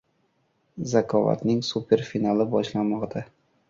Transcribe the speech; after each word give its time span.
“Zakovat”ning 0.93 1.63
super 1.71 2.05
finali 2.11 2.53
boshlanmoqda! 2.57 3.29